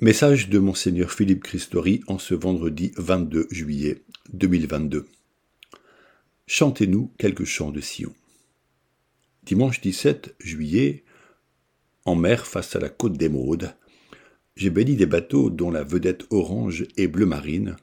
Message 0.00 0.48
de 0.48 0.60
Monseigneur 0.60 1.10
Philippe 1.10 1.42
Christori 1.42 2.02
en 2.06 2.20
ce 2.20 2.32
vendredi 2.32 2.92
22 2.98 3.48
juillet 3.50 4.04
2022. 4.32 5.08
Chantez-nous 6.46 7.10
quelques 7.18 7.44
chants 7.44 7.72
de 7.72 7.80
Sion. 7.80 8.14
Dimanche 9.42 9.80
17 9.80 10.36
juillet, 10.38 11.02
en 12.04 12.14
mer 12.14 12.46
face 12.46 12.76
à 12.76 12.78
la 12.78 12.90
côte 12.90 13.14
d'Émeraude, 13.14 13.74
j'ai 14.54 14.70
béni 14.70 14.94
des 14.94 15.06
bateaux 15.06 15.50
dont 15.50 15.72
la 15.72 15.82
vedette 15.82 16.26
orange 16.30 16.86
et 16.96 17.08
bleu 17.08 17.26
marine 17.26 17.74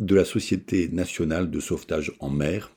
de 0.00 0.16
la 0.16 0.24
Société 0.24 0.88
nationale 0.88 1.52
de 1.52 1.60
sauvetage 1.60 2.12
en 2.18 2.30
mer, 2.30 2.72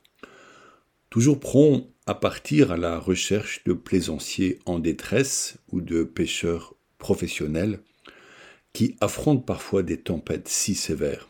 toujours 1.10 1.40
prompt 1.40 1.90
à 2.06 2.14
partir 2.14 2.70
à 2.70 2.76
la 2.76 3.00
recherche 3.00 3.64
de 3.64 3.72
plaisanciers 3.72 4.60
en 4.66 4.78
détresse 4.78 5.58
ou 5.72 5.80
de 5.80 6.04
pêcheurs 6.04 6.76
professionnels 6.98 7.80
qui 8.72 8.96
affrontent 9.00 9.42
parfois 9.42 9.82
des 9.82 9.98
tempêtes 9.98 10.48
si 10.48 10.74
sévères. 10.74 11.28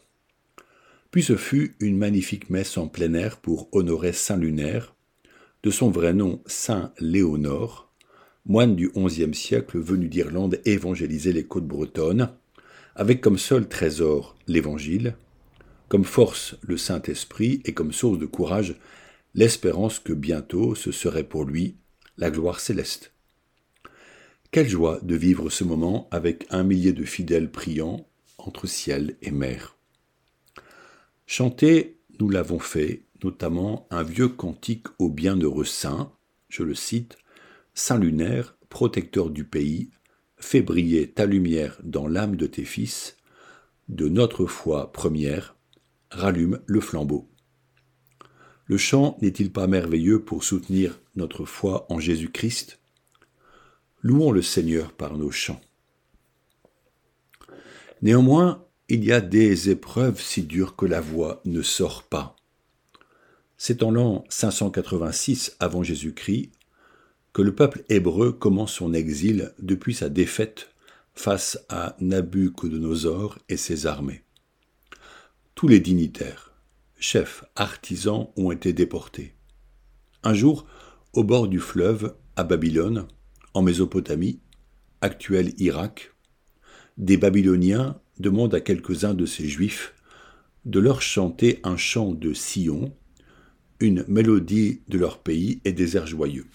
Puis 1.10 1.22
ce 1.22 1.36
fut 1.36 1.76
une 1.80 1.98
magnifique 1.98 2.50
messe 2.50 2.78
en 2.78 2.88
plein 2.88 3.14
air 3.14 3.36
pour 3.38 3.68
honorer 3.72 4.12
Saint 4.12 4.36
Lunaire, 4.36 4.94
de 5.62 5.70
son 5.70 5.90
vrai 5.90 6.14
nom 6.14 6.40
Saint 6.46 6.92
Léonore, 6.98 7.92
moine 8.46 8.74
du 8.74 8.90
XIe 8.96 9.34
siècle 9.34 9.78
venu 9.78 10.08
d'Irlande 10.08 10.60
évangéliser 10.64 11.32
les 11.32 11.44
côtes 11.44 11.66
bretonnes, 11.66 12.30
avec 12.94 13.20
comme 13.20 13.38
seul 13.38 13.68
trésor 13.68 14.36
l'Évangile, 14.48 15.16
comme 15.88 16.04
force 16.04 16.56
le 16.62 16.76
Saint-Esprit 16.76 17.60
et 17.64 17.74
comme 17.74 17.92
source 17.92 18.18
de 18.18 18.26
courage 18.26 18.74
l'espérance 19.34 19.98
que 19.98 20.12
bientôt 20.12 20.74
ce 20.74 20.92
serait 20.92 21.24
pour 21.24 21.44
lui 21.44 21.76
la 22.16 22.30
gloire 22.30 22.60
céleste. 22.60 23.11
Quelle 24.52 24.68
joie 24.68 25.00
de 25.00 25.14
vivre 25.14 25.48
ce 25.48 25.64
moment 25.64 26.08
avec 26.10 26.46
un 26.50 26.62
millier 26.62 26.92
de 26.92 27.06
fidèles 27.06 27.50
priant 27.50 28.06
entre 28.36 28.66
ciel 28.66 29.16
et 29.22 29.30
mer. 29.30 29.78
Chanter, 31.24 31.96
nous 32.20 32.28
l'avons 32.28 32.58
fait, 32.58 33.06
notamment 33.24 33.86
un 33.90 34.02
vieux 34.02 34.28
cantique 34.28 34.88
au 34.98 35.08
bienheureux 35.08 35.64
saint, 35.64 36.12
je 36.50 36.64
le 36.64 36.74
cite, 36.74 37.16
Saint 37.72 37.96
lunaire, 37.96 38.58
protecteur 38.68 39.30
du 39.30 39.44
pays, 39.44 39.88
fais 40.36 40.60
briller 40.60 41.10
ta 41.10 41.24
lumière 41.24 41.78
dans 41.82 42.06
l'âme 42.06 42.36
de 42.36 42.46
tes 42.46 42.66
fils, 42.66 43.16
de 43.88 44.06
notre 44.06 44.44
foi 44.44 44.92
première, 44.92 45.56
rallume 46.10 46.60
le 46.66 46.80
flambeau. 46.80 47.26
Le 48.66 48.76
chant 48.76 49.16
n'est-il 49.22 49.50
pas 49.50 49.66
merveilleux 49.66 50.22
pour 50.22 50.44
soutenir 50.44 51.00
notre 51.16 51.46
foi 51.46 51.86
en 51.90 51.98
Jésus-Christ? 51.98 52.81
Louons 54.04 54.32
le 54.32 54.42
Seigneur 54.42 54.92
par 54.92 55.16
nos 55.16 55.30
chants. 55.30 55.60
Néanmoins, 58.02 58.66
il 58.88 59.04
y 59.04 59.12
a 59.12 59.20
des 59.20 59.70
épreuves 59.70 60.20
si 60.20 60.42
dures 60.42 60.74
que 60.74 60.86
la 60.86 61.00
voix 61.00 61.40
ne 61.44 61.62
sort 61.62 62.02
pas. 62.02 62.34
C'est 63.56 63.84
en 63.84 63.92
l'an 63.92 64.24
586 64.28 65.56
avant 65.60 65.84
Jésus-Christ 65.84 66.50
que 67.32 67.42
le 67.42 67.54
peuple 67.54 67.84
hébreu 67.88 68.32
commence 68.32 68.72
son 68.72 68.92
exil 68.92 69.54
depuis 69.60 69.94
sa 69.94 70.08
défaite 70.08 70.70
face 71.14 71.58
à 71.68 71.96
Nabucodonosor 72.00 73.38
et 73.48 73.56
ses 73.56 73.86
armées. 73.86 74.24
Tous 75.54 75.68
les 75.68 75.78
dignitaires, 75.78 76.52
chefs, 76.98 77.44
artisans 77.54 78.30
ont 78.36 78.50
été 78.50 78.72
déportés. 78.72 79.34
Un 80.24 80.34
jour, 80.34 80.66
au 81.12 81.22
bord 81.22 81.46
du 81.46 81.60
fleuve, 81.60 82.16
à 82.34 82.42
Babylone, 82.42 83.06
en 83.54 83.62
Mésopotamie, 83.62 84.40
actuel 85.00 85.52
Irak, 85.58 86.12
des 86.96 87.16
Babyloniens 87.16 88.00
demandent 88.18 88.54
à 88.54 88.60
quelques-uns 88.60 89.14
de 89.14 89.26
ces 89.26 89.48
Juifs 89.48 89.94
de 90.64 90.78
leur 90.78 91.02
chanter 91.02 91.60
un 91.64 91.76
chant 91.76 92.12
de 92.12 92.32
Sion, 92.32 92.94
une 93.80 94.04
mélodie 94.06 94.82
de 94.88 94.98
leur 94.98 95.18
pays 95.18 95.60
et 95.64 95.72
des 95.72 95.96
airs 95.96 96.06
joyeux. 96.06 96.46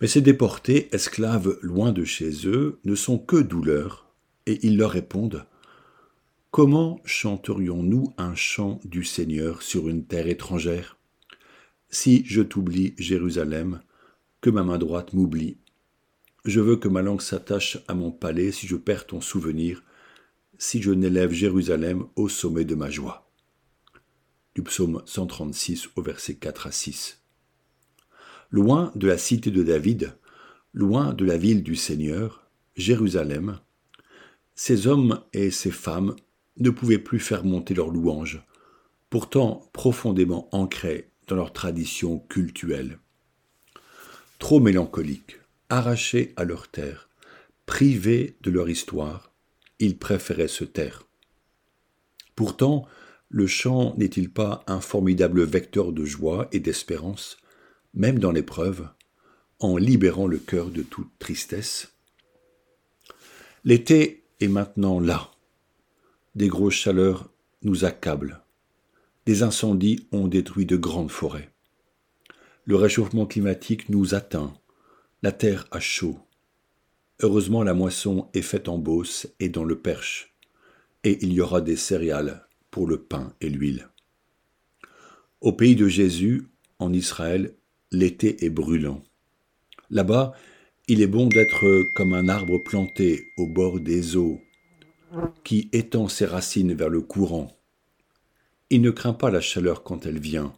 Mais 0.00 0.08
ces 0.08 0.20
déportés, 0.20 0.88
esclaves 0.94 1.58
loin 1.62 1.92
de 1.92 2.04
chez 2.04 2.46
eux, 2.46 2.80
ne 2.84 2.94
sont 2.94 3.18
que 3.18 3.36
douleurs, 3.36 4.12
et 4.46 4.58
ils 4.66 4.76
leur 4.76 4.90
répondent 4.90 5.46
Comment 6.50 7.00
chanterions-nous 7.04 8.12
un 8.18 8.34
chant 8.34 8.78
du 8.84 9.04
Seigneur 9.04 9.62
sur 9.62 9.88
une 9.88 10.04
terre 10.04 10.26
étrangère? 10.26 10.98
Si 11.88 12.24
je 12.26 12.42
t'oublie, 12.42 12.94
Jérusalem, 12.98 13.80
que 14.42 14.50
ma 14.50 14.64
main 14.64 14.76
droite 14.76 15.12
m'oublie. 15.12 15.56
Je 16.44 16.60
veux 16.60 16.76
que 16.76 16.88
ma 16.88 17.00
langue 17.00 17.22
s'attache 17.22 17.78
à 17.86 17.94
mon 17.94 18.10
palais 18.10 18.50
si 18.50 18.66
je 18.66 18.74
perds 18.74 19.06
ton 19.06 19.20
souvenir, 19.20 19.84
si 20.58 20.82
je 20.82 20.90
n'élève 20.90 21.30
Jérusalem 21.30 22.06
au 22.16 22.28
sommet 22.28 22.64
de 22.64 22.74
ma 22.74 22.90
joie. 22.90 23.30
Du 24.56 24.62
psaume 24.64 25.00
136 25.06 25.90
au 25.94 26.02
verset 26.02 26.34
4 26.34 26.66
à 26.66 26.72
6. 26.72 27.22
Loin 28.50 28.90
de 28.96 29.06
la 29.06 29.16
cité 29.16 29.52
de 29.52 29.62
David, 29.62 30.18
loin 30.74 31.14
de 31.14 31.24
la 31.24 31.38
ville 31.38 31.62
du 31.62 31.76
Seigneur, 31.76 32.50
Jérusalem, 32.74 33.60
ces 34.56 34.88
hommes 34.88 35.22
et 35.32 35.52
ces 35.52 35.70
femmes 35.70 36.16
ne 36.56 36.70
pouvaient 36.70 36.98
plus 36.98 37.20
faire 37.20 37.44
monter 37.44 37.74
leurs 37.74 37.90
louanges, 37.90 38.44
pourtant 39.08 39.70
profondément 39.72 40.48
ancrées 40.50 41.12
dans 41.28 41.36
leur 41.36 41.52
tradition 41.52 42.18
cultuelle 42.18 42.98
trop 44.42 44.58
mélancoliques, 44.58 45.38
arrachés 45.68 46.32
à 46.34 46.42
leur 46.42 46.66
terre, 46.66 47.08
privés 47.64 48.36
de 48.40 48.50
leur 48.50 48.68
histoire, 48.68 49.30
ils 49.78 49.96
préféraient 49.96 50.48
se 50.48 50.64
taire. 50.64 51.04
Pourtant, 52.34 52.84
le 53.28 53.46
chant 53.46 53.94
n'est-il 53.98 54.32
pas 54.32 54.64
un 54.66 54.80
formidable 54.80 55.44
vecteur 55.44 55.92
de 55.92 56.04
joie 56.04 56.48
et 56.50 56.58
d'espérance, 56.58 57.36
même 57.94 58.18
dans 58.18 58.32
l'épreuve, 58.32 58.88
en 59.60 59.76
libérant 59.76 60.26
le 60.26 60.38
cœur 60.38 60.70
de 60.70 60.82
toute 60.82 61.16
tristesse? 61.20 61.92
L'été 63.62 64.24
est 64.40 64.48
maintenant 64.48 64.98
là. 64.98 65.30
Des 66.34 66.48
grosses 66.48 66.74
chaleurs 66.74 67.30
nous 67.62 67.84
accablent. 67.84 68.42
Des 69.24 69.44
incendies 69.44 70.08
ont 70.10 70.26
détruit 70.26 70.66
de 70.66 70.76
grandes 70.76 71.12
forêts. 71.12 71.51
Le 72.64 72.76
réchauffement 72.76 73.26
climatique 73.26 73.88
nous 73.88 74.14
atteint. 74.14 74.54
La 75.22 75.32
terre 75.32 75.66
a 75.72 75.80
chaud. 75.80 76.16
Heureusement, 77.20 77.64
la 77.64 77.74
moisson 77.74 78.28
est 78.34 78.42
faite 78.42 78.68
en 78.68 78.78
Beauce 78.78 79.26
et 79.40 79.48
dans 79.48 79.64
le 79.64 79.78
Perche, 79.78 80.34
et 81.02 81.18
il 81.22 81.32
y 81.32 81.40
aura 81.40 81.60
des 81.60 81.76
céréales 81.76 82.46
pour 82.70 82.86
le 82.86 83.02
pain 83.02 83.34
et 83.40 83.48
l'huile. 83.48 83.88
Au 85.40 85.52
pays 85.52 85.74
de 85.74 85.88
Jésus, 85.88 86.46
en 86.78 86.92
Israël, 86.92 87.54
l'été 87.90 88.44
est 88.44 88.50
brûlant. 88.50 89.02
Là-bas, 89.90 90.32
il 90.86 91.02
est 91.02 91.08
bon 91.08 91.26
d'être 91.26 91.82
comme 91.94 92.14
un 92.14 92.28
arbre 92.28 92.58
planté 92.58 93.32
au 93.36 93.48
bord 93.48 93.80
des 93.80 94.16
eaux, 94.16 94.40
qui 95.42 95.68
étend 95.72 96.06
ses 96.06 96.26
racines 96.26 96.74
vers 96.74 96.88
le 96.88 97.00
courant. 97.00 97.50
Il 98.70 98.82
ne 98.82 98.90
craint 98.90 99.12
pas 99.12 99.30
la 99.30 99.40
chaleur 99.40 99.82
quand 99.82 100.06
elle 100.06 100.20
vient, 100.20 100.54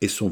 et 0.00 0.08
son, 0.08 0.30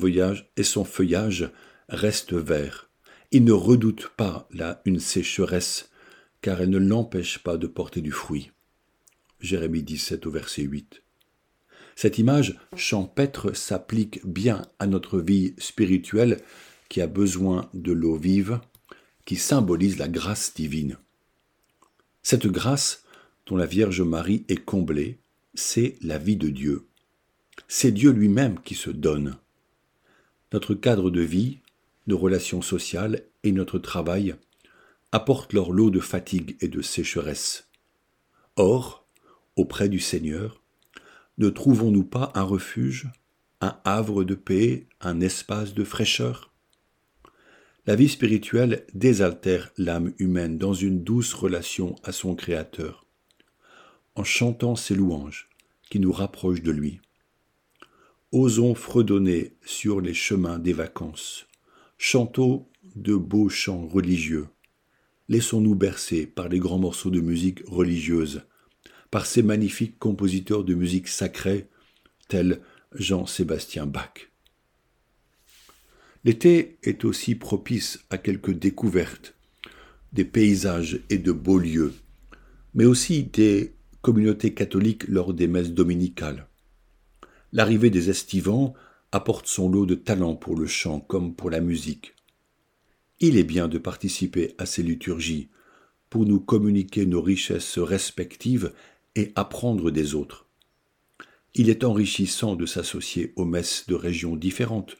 feuillage 0.85 1.51
reste 1.89 2.33
vert. 2.33 2.91
Il 3.31 3.45
ne 3.45 3.53
redoute 3.53 4.11
pas 4.17 4.49
là 4.53 4.81
une 4.85 5.01
sécheresse, 5.01 5.91
car 6.41 6.61
elle 6.61 6.71
ne 6.71 6.79
l'empêche 6.79 7.39
pas 7.39 7.57
de 7.57 7.67
porter 7.67 8.01
du 8.01 8.13
fruit. 8.13 8.51
Jérémie 9.41 9.83
17 9.83 10.27
au 10.27 10.31
verset 10.31 10.63
8. 10.63 11.03
Cette 11.95 12.19
image 12.19 12.59
champêtre 12.77 13.55
s'applique 13.57 14.25
bien 14.25 14.63
à 14.79 14.87
notre 14.87 15.21
vie 15.21 15.55
spirituelle 15.59 16.41
qui 16.89 17.01
a 17.01 17.07
besoin 17.07 17.69
de 17.75 17.93
l'eau 17.93 18.17
vive, 18.17 18.61
qui 19.25 19.37
symbolise 19.37 19.99
la 19.99 20.09
grâce 20.09 20.55
divine. 20.55 20.97
Cette 22.23 22.47
grâce 22.47 23.05
dont 23.47 23.57
la 23.57 23.67
Vierge 23.67 24.01
Marie 24.01 24.45
est 24.49 24.65
comblée, 24.65 25.19
c'est 25.55 25.97
la 26.01 26.19
vie 26.19 26.37
de 26.37 26.49
Dieu. 26.49 26.87
C'est 27.67 27.93
Dieu 27.93 28.13
lui-même 28.13 28.61
qui 28.61 28.75
se 28.75 28.91
donne. 28.91 29.37
Notre 30.53 30.75
cadre 30.75 31.11
de 31.11 31.21
vie, 31.21 31.59
nos 32.07 32.17
relations 32.17 32.63
sociales 32.63 33.23
et 33.43 33.53
notre 33.53 33.79
travail 33.79 34.35
apportent 35.13 35.53
leur 35.53 35.73
lot 35.73 35.91
de 35.91 36.01
fatigue 36.01 36.57
et 36.61 36.69
de 36.69 36.81
sécheresse. 36.81 37.69
Or, 38.57 39.07
auprès 39.57 39.89
du 39.89 40.01
Seigneur, 40.01 40.63
ne 41.37 41.51
trouvons-nous 41.51 42.05
pas 42.05 42.33
un 42.35 42.43
refuge, 42.43 43.09
un 43.61 43.79
havre 43.85 44.25
de 44.25 44.35
paix, 44.35 44.87
un 45.01 45.21
espace 45.21 45.75
de 45.75 45.85
fraîcheur? 45.85 46.53
La 47.87 47.95
vie 47.95 48.09
spirituelle 48.09 48.87
désaltère 48.95 49.71
l'âme 49.77 50.13
humaine 50.19 50.59
dans 50.59 50.75
une 50.75 51.05
douce 51.05 51.35
relation 51.35 51.97
à 52.05 52.13
son 52.13 52.35
Créateur, 52.35 53.07
en 54.15 54.25
chantant 54.25 54.77
ses 54.77 54.95
louanges 54.95 55.49
qui 55.91 56.01
nous 56.01 56.13
rapprochent 56.13 56.63
de 56.63 56.71
lui. 56.71 57.01
Osons 58.31 58.75
fredonner 58.75 59.55
sur 59.65 60.03
les 60.03 60.13
chemins 60.13 60.59
des 60.59 60.75
vacances. 60.75 61.47
Chantons 61.97 62.67
de 62.95 63.15
beaux 63.15 63.49
chants 63.49 63.87
religieux. 63.87 64.49
laissons-nous 65.31 65.75
bercer 65.75 66.27
par 66.27 66.51
les 66.51 66.59
grands 66.59 66.79
morceaux 66.79 67.09
de 67.09 67.23
musique 67.23 67.63
religieuse, 67.67 68.43
par 69.11 69.25
ces 69.25 69.43
magnifiques 69.43 69.99
compositeurs 69.99 70.63
de 70.63 70.75
musique 70.75 71.09
sacrée, 71.09 71.69
tels 72.29 72.61
Jean-Sébastien 72.93 73.87
Bach. 73.87 74.31
L'été 76.23 76.79
est 76.83 77.07
aussi 77.07 77.35
propice 77.35 78.05
à 78.11 78.19
quelques 78.19 78.53
découvertes, 78.53 79.37
des 80.13 80.27
paysages 80.27 81.01
et 81.09 81.19
de 81.19 81.33
beaux 81.33 81.59
lieux, 81.59 81.95
mais 82.75 82.85
aussi 82.85 83.23
des 83.23 83.75
communautés 84.03 84.53
catholiques 84.53 85.09
lors 85.09 85.33
des 85.33 85.47
messes 85.47 85.73
dominicales. 85.73 86.47
L'arrivée 87.53 87.91
des 87.91 88.11
estivants 88.11 88.75
apporte 89.11 89.47
son 89.47 89.71
lot 89.71 89.87
de 89.87 89.95
talent 89.95 90.37
pour 90.37 90.57
le 90.57 90.67
chant 90.67 91.01
comme 91.01 91.35
pour 91.35 91.51
la 91.51 91.61
musique. 91.61 92.15
Il 93.21 93.37
est 93.37 93.45
bien 93.45 93.69
de 93.69 93.79
participer 93.79 94.55
à 94.59 94.67
ces 94.67 94.83
liturgies 94.83 95.49
pour 96.11 96.27
nous 96.27 96.41
communiquer 96.41 97.07
nos 97.07 97.23
richesses 97.23 97.79
respectives 97.79 98.73
et 99.15 99.33
apprendre 99.35 99.91
des 99.91 100.15
autres. 100.15 100.47
Il 101.55 101.71
est 101.71 101.85
enrichissant 101.85 102.55
de 102.55 102.67
s'associer 102.67 103.33
aux 103.37 103.45
messes 103.45 103.87
de 103.89 103.95
régions 103.95 104.37
différentes 104.37 104.97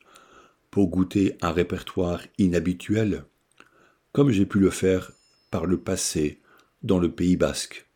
pour 0.71 0.89
goûter 0.89 1.37
un 1.41 1.53
répertoire 1.53 2.23
inhabituel, 2.39 3.25
comme 4.13 4.31
j'ai 4.31 4.47
pu 4.47 4.59
le 4.59 4.71
faire 4.71 5.13
par 5.51 5.67
le 5.67 5.79
passé 5.79 6.41
dans 6.83 6.99
le 6.99 7.13
Pays 7.13 7.37
basque. 7.37 7.87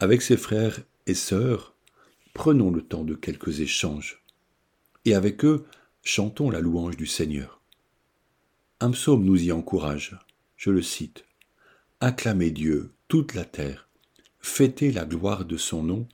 Avec 0.00 0.22
ses 0.22 0.36
frères 0.36 0.80
et 1.06 1.14
sœurs, 1.14 1.74
prenons 2.34 2.70
le 2.70 2.82
temps 2.82 3.04
de 3.04 3.14
quelques 3.14 3.60
échanges, 3.60 4.22
et 5.04 5.14
avec 5.14 5.44
eux, 5.44 5.64
chantons 6.02 6.50
la 6.50 6.60
louange 6.60 6.96
du 6.96 7.06
Seigneur. 7.06 7.60
Un 8.80 8.90
psaume 8.90 9.24
nous 9.24 9.42
y 9.42 9.52
encourage, 9.52 10.18
je 10.56 10.70
le 10.70 10.82
cite. 10.82 11.24
Acclamez 12.00 12.50
Dieu, 12.50 12.92
toute 13.08 13.34
la 13.34 13.44
terre, 13.44 13.88
fêtez 14.40 14.92
la 14.92 15.04
gloire 15.04 15.44
de 15.44 15.56
son 15.56 15.82
nom, 15.82 16.08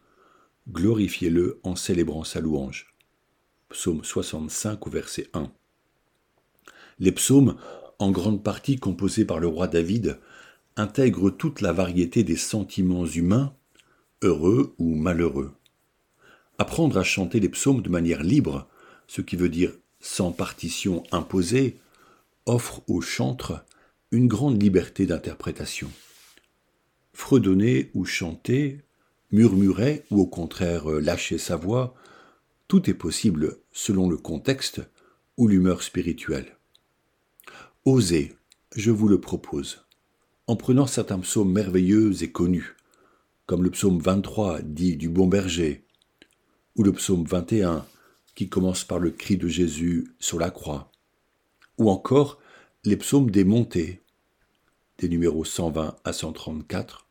glorifiez-le 0.69 1.61
en 1.63 1.77
célébrant 1.77 2.25
sa 2.25 2.41
louange. 2.41 2.95
Psaume 3.69 4.05
65 4.05 4.87
au 4.87 4.91
verset 4.91 5.29
1. 5.35 5.51
Les 7.01 7.13
psaumes, 7.13 7.57
en 7.99 8.11
grande 8.11 8.43
partie 8.43 8.77
composés 8.77 9.25
par 9.25 9.41
le 9.41 9.47
roi 9.47 9.67
David, 9.67 10.21
intègrent 10.77 11.31
toute 11.31 11.61
la 11.61 11.73
variété 11.73 12.25
des 12.25 12.37
sentiments 12.37 13.07
humains, 13.07 13.55
heureux 14.23 14.75
ou 14.79 14.95
malheureux. 14.95 15.53
Apprendre 16.59 16.99
à 16.99 17.05
chanter 17.05 17.41
les 17.41 17.49
psaumes 17.49 17.83
de 17.83 17.89
manière 17.89 18.23
libre, 18.23 18.69
ce 19.07 19.21
qui 19.21 19.37
veut 19.37 19.49
dire 19.49 19.73
sans 20.01 20.33
partition 20.33 21.03
imposée, 21.13 21.79
offre 22.47 22.83
au 22.89 23.01
chantre 23.01 23.65
une 24.11 24.29
grande 24.29 24.63
liberté 24.63 25.07
d'interprétation. 25.07 25.91
Fredonner 27.13 27.91
ou 27.95 28.05
chanter, 28.05 28.83
murmurer 29.33 30.05
ou 30.11 30.21
au 30.21 30.27
contraire 30.27 30.89
lâcher 30.89 31.39
sa 31.39 31.57
voix, 31.57 31.95
tout 32.69 32.89
est 32.89 32.95
possible 32.95 33.59
selon 33.73 34.09
le 34.09 34.17
contexte 34.17 34.83
ou 35.37 35.49
l'humeur 35.49 35.83
spirituelle. 35.83 36.57
Osez, 37.85 38.37
je 38.77 38.91
vous 38.91 39.09
le 39.09 39.21
propose, 39.21 39.85
en 40.47 40.57
prenant 40.57 40.87
certains 40.87 41.19
psaumes 41.19 41.53
merveilleux 41.53 42.23
et 42.23 42.31
connus, 42.31 42.77
comme 43.47 43.63
le 43.63 43.71
psaume 43.71 43.99
23 43.99 44.63
dit 44.63 44.97
du 44.97 45.09
bon 45.09 45.27
berger, 45.27 45.85
ou 46.77 46.83
le 46.83 46.93
psaume 46.93 47.25
21 47.25 47.87
qui 48.35 48.49
commence 48.49 48.85
par 48.85 48.99
le 48.99 49.11
cri 49.11 49.37
de 49.37 49.49
Jésus 49.49 50.13
sur 50.19 50.39
la 50.39 50.51
croix, 50.51 50.91
ou 51.79 51.91
encore 51.91 52.41
les 52.85 52.97
psaumes 52.97 53.31
des 53.31 53.45
montées, 53.45 54.03
des 54.99 55.09
numéros 55.09 55.45
120 55.45 55.97
à 56.05 56.13
134, 56.13 57.07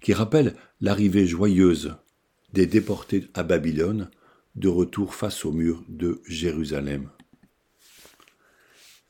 qui 0.00 0.12
rappellent 0.12 0.56
l'arrivée 0.80 1.26
joyeuse 1.26 1.94
des 2.52 2.66
déportés 2.66 3.28
à 3.34 3.42
Babylone 3.42 4.10
de 4.56 4.68
retour 4.68 5.14
face 5.14 5.44
au 5.44 5.52
mur 5.52 5.84
de 5.88 6.20
Jérusalem. 6.26 7.10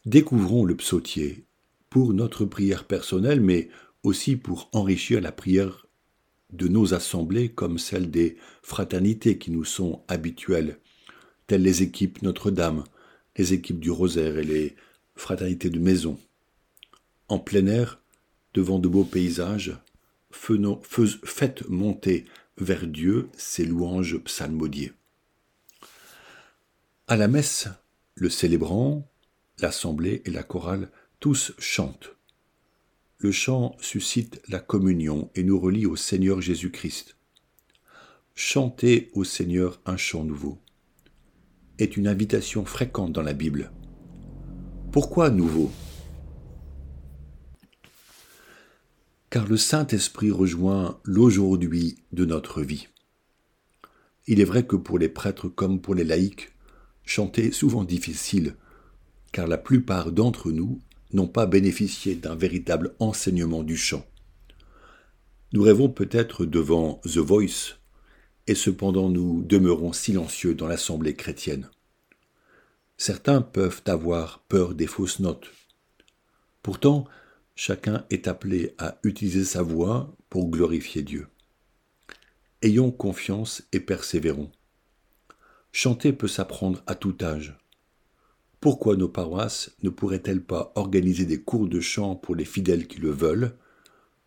Découvrons 0.06 0.64
le 0.64 0.76
psautier 0.76 1.46
pour 1.88 2.12
notre 2.14 2.44
prière 2.44 2.86
personnelle, 2.86 3.40
mais 3.40 3.68
aussi 4.02 4.36
pour 4.36 4.68
enrichir 4.72 5.20
la 5.20 5.32
prière 5.32 5.86
de 6.52 6.68
nos 6.68 6.94
assemblées 6.94 7.48
comme 7.48 7.78
celle 7.78 8.10
des 8.10 8.36
fraternités 8.62 9.38
qui 9.38 9.50
nous 9.50 9.64
sont 9.64 10.02
habituelles, 10.08 10.78
telles 11.46 11.62
les 11.62 11.82
équipes 11.82 12.22
Notre-Dame, 12.22 12.84
les 13.36 13.52
équipes 13.52 13.80
du 13.80 13.90
Rosaire 13.90 14.38
et 14.38 14.44
les 14.44 14.76
fraternités 15.14 15.70
de 15.70 15.78
maison. 15.78 16.18
En 17.28 17.38
plein 17.38 17.66
air, 17.66 18.00
devant 18.54 18.78
de 18.78 18.88
beaux 18.88 19.04
paysages, 19.04 19.76
faites 20.30 21.68
monter 21.68 22.24
vers 22.58 22.86
Dieu 22.86 23.28
ces 23.36 23.64
louanges 23.64 24.18
psalmodiées. 24.18 24.92
À 27.06 27.16
la 27.16 27.28
messe, 27.28 27.68
le 28.14 28.30
célébrant, 28.30 29.08
l'assemblée 29.58 30.22
et 30.24 30.30
la 30.30 30.42
chorale, 30.42 30.90
tous 31.18 31.52
chantent 31.58 32.14
le 33.20 33.32
chant 33.32 33.76
suscite 33.80 34.40
la 34.48 34.60
communion 34.60 35.30
et 35.34 35.42
nous 35.42 35.60
relie 35.60 35.84
au 35.84 35.94
Seigneur 35.94 36.40
Jésus-Christ. 36.40 37.16
Chanter 38.34 39.10
au 39.12 39.24
Seigneur 39.24 39.78
un 39.84 39.98
chant 39.98 40.24
nouveau 40.24 40.58
est 41.78 41.98
une 41.98 42.08
invitation 42.08 42.64
fréquente 42.64 43.12
dans 43.12 43.20
la 43.22 43.34
Bible. 43.34 43.72
Pourquoi 44.90 45.28
nouveau? 45.28 45.70
Car 49.28 49.46
le 49.46 49.58
Saint-Esprit 49.58 50.30
rejoint 50.30 50.98
l'aujourd'hui 51.04 51.98
de 52.12 52.24
notre 52.24 52.62
vie. 52.62 52.88
Il 54.26 54.40
est 54.40 54.44
vrai 54.44 54.66
que 54.66 54.76
pour 54.76 54.98
les 54.98 55.10
prêtres 55.10 55.48
comme 55.48 55.82
pour 55.82 55.94
les 55.94 56.04
laïcs, 56.04 56.52
chanter 57.04 57.48
est 57.48 57.52
souvent 57.52 57.84
difficile, 57.84 58.56
car 59.30 59.46
la 59.46 59.58
plupart 59.58 60.10
d'entre 60.10 60.50
nous 60.50 60.80
n'ont 61.12 61.28
pas 61.28 61.46
bénéficié 61.46 62.14
d'un 62.14 62.34
véritable 62.34 62.94
enseignement 62.98 63.62
du 63.62 63.76
chant. 63.76 64.06
Nous 65.52 65.62
rêvons 65.62 65.88
peut-être 65.88 66.46
devant 66.46 67.00
The 67.04 67.18
Voice, 67.18 67.78
et 68.46 68.54
cependant 68.54 69.08
nous 69.08 69.42
demeurons 69.42 69.92
silencieux 69.92 70.54
dans 70.54 70.68
l'assemblée 70.68 71.14
chrétienne. 71.14 71.68
Certains 72.96 73.42
peuvent 73.42 73.82
avoir 73.86 74.40
peur 74.48 74.74
des 74.74 74.86
fausses 74.86 75.20
notes. 75.20 75.50
Pourtant, 76.62 77.06
chacun 77.54 78.04
est 78.10 78.28
appelé 78.28 78.74
à 78.78 78.98
utiliser 79.02 79.44
sa 79.44 79.62
voix 79.62 80.14
pour 80.28 80.50
glorifier 80.50 81.02
Dieu. 81.02 81.26
Ayons 82.62 82.90
confiance 82.90 83.62
et 83.72 83.80
persévérons. 83.80 84.50
Chanter 85.72 86.12
peut 86.12 86.28
s'apprendre 86.28 86.82
à 86.86 86.94
tout 86.94 87.16
âge. 87.22 87.56
Pourquoi 88.60 88.94
nos 88.94 89.08
paroisses 89.08 89.70
ne 89.82 89.88
pourraient-elles 89.88 90.44
pas 90.44 90.72
organiser 90.74 91.24
des 91.24 91.40
cours 91.40 91.66
de 91.66 91.80
chant 91.80 92.14
pour 92.14 92.34
les 92.34 92.44
fidèles 92.44 92.86
qui 92.86 93.00
le 93.00 93.10
veulent, 93.10 93.56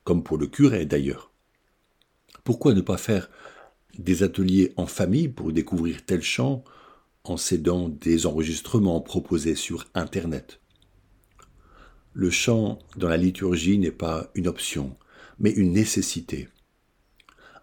comme 0.03 0.23
pour 0.23 0.39
le 0.39 0.47
curé 0.47 0.87
d'ailleurs? 0.87 1.31
Pourquoi 2.43 2.73
ne 2.73 2.81
pas 2.81 2.97
faire 2.97 3.29
des 3.99 4.23
ateliers 4.23 4.73
en 4.75 4.87
famille 4.87 5.29
pour 5.29 5.53
découvrir 5.53 6.03
tel 6.03 6.23
chant 6.23 6.63
en 7.23 7.37
cédant 7.37 7.89
des 7.89 8.25
enregistrements 8.25 9.01
proposés 9.01 9.53
sur 9.53 9.85
Internet? 9.93 10.59
Le 12.13 12.31
chant 12.31 12.79
dans 12.97 13.09
la 13.09 13.17
liturgie 13.17 13.77
n'est 13.77 13.91
pas 13.91 14.31
une 14.33 14.47
option, 14.47 14.97
mais 15.37 15.51
une 15.51 15.73
nécessité. 15.73 16.49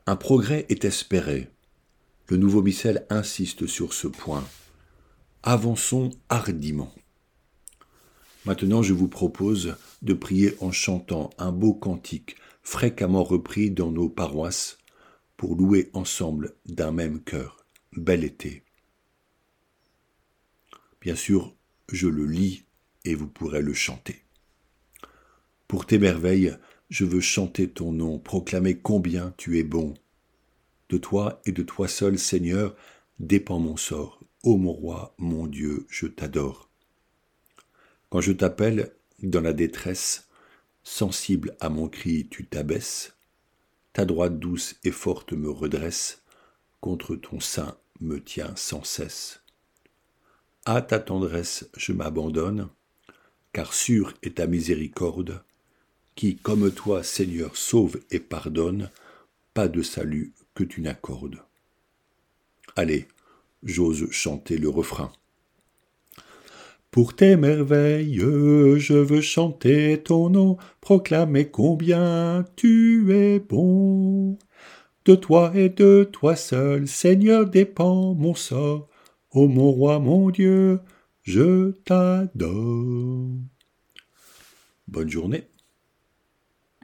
Un 0.06 0.14
progrès 0.14 0.66
est 0.68 0.84
espéré. 0.84 1.50
Le 2.28 2.36
nouveau 2.36 2.62
missel 2.62 3.06
insiste 3.10 3.66
sur 3.66 3.92
ce 3.92 4.06
point. 4.06 4.44
Avançons 5.42 6.11
hardiment. 6.28 6.92
Maintenant, 8.44 8.82
je 8.82 8.92
vous 8.92 9.09
propose 9.09 9.75
de 10.02 10.12
prier 10.12 10.54
en 10.61 10.70
chantant 10.70 11.30
un 11.38 11.50
beau 11.50 11.73
cantique 11.73 12.37
fréquemment 12.62 13.25
repris 13.25 13.70
dans 13.70 13.90
nos 13.90 14.11
paroisses 14.11 14.76
pour 15.38 15.56
louer 15.56 15.88
ensemble 15.94 16.54
d'un 16.66 16.92
même 16.92 17.23
cœur. 17.23 17.64
Bel 17.97 18.23
été. 18.23 18.64
Bien 21.00 21.16
sûr, 21.16 21.54
je 21.90 22.09
le 22.09 22.26
lis 22.26 22.64
et 23.06 23.14
vous 23.14 23.26
pourrez 23.26 23.62
le 23.62 23.73
chanter. 23.73 24.23
Pour 25.68 25.87
tes 25.87 25.99
merveilles, 25.99 26.54
je 26.90 27.06
veux 27.06 27.23
chanter 27.23 27.70
ton 27.70 27.92
nom, 27.92 28.18
proclamer 28.18 28.76
combien 28.76 29.32
tu 29.38 29.59
es 29.59 29.64
bon. 29.64 29.94
De 30.90 30.99
toi 30.99 31.40
et 31.47 31.52
de 31.52 31.62
toi 31.62 31.88
seul, 31.88 32.18
Seigneur, 32.18 32.76
dépend 33.20 33.59
mon 33.59 33.78
sort. 33.78 34.19
Ô 34.42 34.56
mon 34.56 34.73
roi, 34.73 35.14
mon 35.18 35.47
Dieu, 35.47 35.87
je 35.90 36.06
t'adore. 36.06 36.70
Quand 38.09 38.23
je 38.23 38.32
t'appelle 38.32 38.94
dans 39.23 39.42
la 39.42 39.52
détresse, 39.52 40.28
sensible 40.82 41.54
à 41.61 41.68
mon 41.68 41.90
cri, 41.90 42.26
tu 42.30 42.47
t'abaisses, 42.47 43.14
ta 43.92 44.06
droite 44.06 44.38
douce 44.38 44.76
et 44.82 44.92
forte 44.92 45.35
me 45.35 45.50
redresse, 45.50 46.23
contre 46.80 47.16
ton 47.16 47.38
sein 47.38 47.76
me 48.00 48.18
tient 48.18 48.56
sans 48.56 48.82
cesse. 48.82 49.42
À 50.64 50.80
ta 50.80 51.00
tendresse 51.00 51.68
je 51.76 51.92
m'abandonne, 51.92 52.70
car 53.52 53.75
sûre 53.75 54.14
est 54.23 54.38
ta 54.38 54.47
miséricorde, 54.47 55.44
qui, 56.14 56.37
comme 56.37 56.73
toi, 56.73 57.02
Seigneur, 57.02 57.59
sauve 57.59 58.00
et 58.11 58.20
pardonne, 58.20 58.90
pas 59.52 59.68
de 59.68 59.82
salut 59.82 60.32
que 60.54 60.64
tu 60.64 60.80
n'accordes. 60.80 61.42
Allez, 62.75 63.06
j'ose 63.62 64.10
chanter 64.10 64.58
le 64.58 64.68
refrain. 64.68 65.12
Pour 66.90 67.14
tes 67.14 67.36
merveilles, 67.36 68.18
je 68.18 68.94
veux 68.94 69.20
chanter 69.20 70.02
ton 70.02 70.28
nom, 70.28 70.56
proclamer 70.80 71.48
combien 71.48 72.44
tu 72.56 73.14
es 73.14 73.38
bon. 73.38 74.38
De 75.04 75.14
toi 75.14 75.52
et 75.54 75.68
de 75.68 76.08
toi 76.10 76.34
seul, 76.34 76.88
Seigneur, 76.88 77.48
dépend 77.48 78.14
mon 78.14 78.34
sort. 78.34 78.88
Ô 79.30 79.46
mon 79.46 79.70
roi, 79.70 80.00
mon 80.00 80.30
Dieu, 80.30 80.80
je 81.22 81.70
t'adore. 81.84 83.30
Bonne 84.88 85.08
journée. 85.08 85.50